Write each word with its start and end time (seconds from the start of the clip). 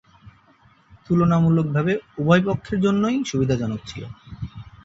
তুলনামূলকভাবে 1.05 1.93
উভয়পক্ষের 2.17 2.77
জন্যেই 2.81 3.17
সুবিধাজনক 3.23 3.79
ছিল। 3.85 4.03